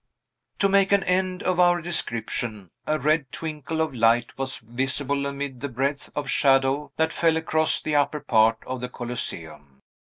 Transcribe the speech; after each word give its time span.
To 0.57 0.67
make 0.67 0.91
an 0.91 1.03
end 1.03 1.43
of 1.43 1.59
our 1.59 1.79
description, 1.79 2.71
a 2.87 2.97
red 2.97 3.31
twinkle 3.31 3.81
of 3.81 3.93
light 3.93 4.35
was 4.35 4.57
visible 4.57 5.27
amid 5.27 5.61
the 5.61 5.69
breadth 5.69 6.09
of 6.15 6.27
shadow 6.27 6.91
that 6.97 7.13
fell 7.13 7.37
across 7.37 7.79
the 7.79 7.93
upper 7.95 8.19
part 8.19 8.57
of 8.65 8.81
the 8.81 8.89
Coliseum. 8.89 9.79